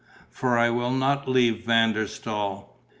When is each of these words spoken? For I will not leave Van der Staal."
For 0.31 0.57
I 0.57 0.71
will 0.71 0.89
not 0.89 1.27
leave 1.29 1.63
Van 1.63 1.93
der 1.93 2.07
Staal." 2.07 2.75